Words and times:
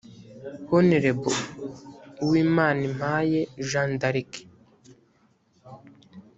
hon 0.69 0.87
uwimanimpaye 2.23 3.39
jean 3.69 3.89
d’ 3.99 4.01
arc 4.09 4.31